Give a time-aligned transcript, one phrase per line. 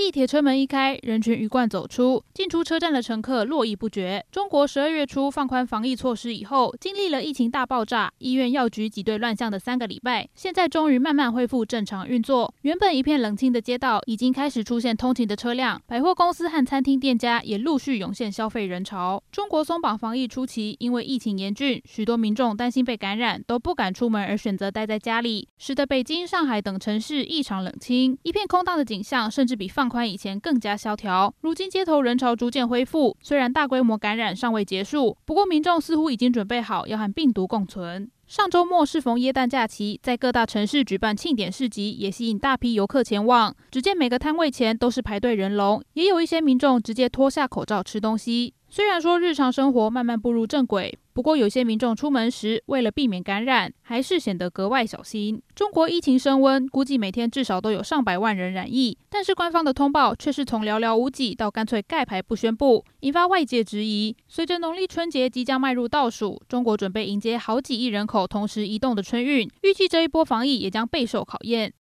[0.00, 4.24] 地铁车门一开，人群鱼贯走出，进出车站的乘客络绎不绝。
[4.32, 12.50] 中国十二月初放宽防疫措施以后，经历了疫情大爆炸、医院药局挤兑乱象的三个礼拜，现在终于慢慢恢复正常运作。
[12.62, 19.22] 原本一片冷清的街道，已经开始出现通勤的车辆，百货公司和餐厅店家也陆续涌现消费人潮。
[19.30, 31.34] 中国松绑防疫初期，因为疫情严峻，许多民众担心被感染，都不敢出门，而选择待在家里，使得北京、上海等城市异常冷清，一片空荡的景象，甚至比放宽以前更加萧条。
[31.42, 38.10] 如今街头人潮逐渐恢复，虽然大规模感染尚未结束，不过民众似乎已经准备好要和病毒共存。
[38.26, 43.52] 上周末适逢耶诞假期，在各大城市举办庆典市集，也吸引大批游客前往。
[43.72, 48.54] 只见每个摊位前都是排队人龙，也有一些民众直接脱下口罩吃东西。
[48.68, 55.38] 虽然说日常生活慢慢步入正轨，不过有些民众出门时为了避免感染，还是显得格外小心。
[55.54, 64.16] 中国疫情升温，估计每天至少都有上百万人染疫，但是官方的通报却是从寥寥无几到干脆盖牌不宣布，引发外界质疑。
[64.28, 71.68] 随着农历春节即将迈入倒数，中国准备迎接好几亿人口同时移动的春运，预计这一波防疫也将备受考验。